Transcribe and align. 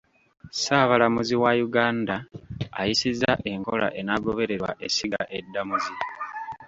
Ssaabalamuzi 0.51 1.35
wa 1.43 1.51
Uganda 1.67 2.15
ayisizza 2.79 3.31
enkola 3.51 3.87
enaagobererwa 3.99 4.69
essiga 4.85 5.21
eddamuzi. 5.37 5.93